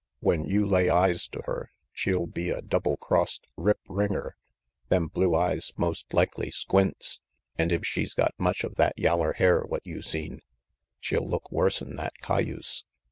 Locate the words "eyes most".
5.35-6.11